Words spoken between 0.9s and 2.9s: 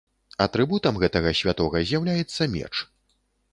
гэтага святога з'яўляецца меч.